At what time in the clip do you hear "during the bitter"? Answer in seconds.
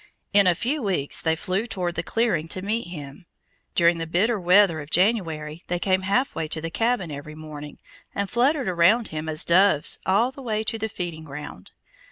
3.75-4.39